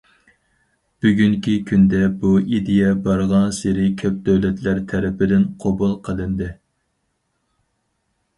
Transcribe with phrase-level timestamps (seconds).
[1.05, 6.51] بۈگۈنكى كۈندە، بۇ ئىدىيە بارغانسېرى كۆپ دۆلەتلەر تەرىپىدىن قوبۇل قىلىندى.